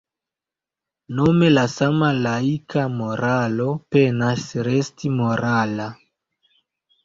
[1.19, 5.91] Nome la sama laika moralo penas resti morala.